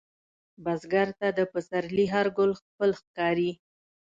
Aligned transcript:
بزګر 0.63 1.07
ته 1.19 1.27
د 1.37 1.39
پسرلي 1.51 2.05
هر 2.13 2.27
ګل 2.37 2.51
خپل 2.61 2.89
ښکاري 2.99 3.51